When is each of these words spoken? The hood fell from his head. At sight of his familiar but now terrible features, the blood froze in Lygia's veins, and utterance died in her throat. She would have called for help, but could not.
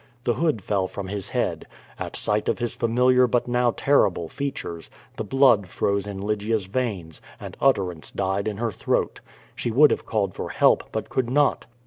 The 0.23 0.33
hood 0.33 0.63
fell 0.63 0.87
from 0.87 1.09
his 1.09 1.29
head. 1.29 1.67
At 1.99 2.15
sight 2.15 2.49
of 2.49 2.57
his 2.57 2.73
familiar 2.73 3.27
but 3.27 3.47
now 3.47 3.69
terrible 3.77 4.29
features, 4.29 4.89
the 5.15 5.23
blood 5.23 5.67
froze 5.67 6.07
in 6.07 6.19
Lygia's 6.19 6.65
veins, 6.65 7.21
and 7.39 7.55
utterance 7.61 8.09
died 8.09 8.47
in 8.47 8.57
her 8.57 8.71
throat. 8.71 9.21
She 9.55 9.69
would 9.69 9.91
have 9.91 10.07
called 10.07 10.33
for 10.33 10.49
help, 10.49 10.85
but 10.91 11.09
could 11.09 11.29
not. 11.29 11.67